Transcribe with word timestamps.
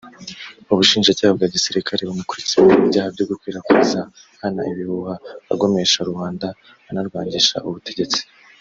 ubushinjacyaha 0.71 1.31
bwa 1.37 1.47
Gisirikare 1.55 2.01
bumukurikiranyeho 2.03 2.81
ibyaha 2.85 3.09
byo 3.15 3.25
gukwirakwiza 3.29 3.99
nkana 4.35 4.61
ibihuha 4.71 5.15
agomesha 5.53 5.99
rubanda 6.09 6.47
anarwangisha 6.89 7.57
ubutegetsi 7.67 8.21